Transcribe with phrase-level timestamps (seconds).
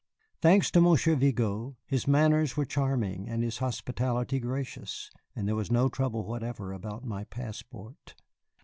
[0.41, 5.69] Thanks to Monsieur Vigo, his manners were charming and his hospitality gracious, and there was
[5.69, 8.15] no trouble whatever about my passport.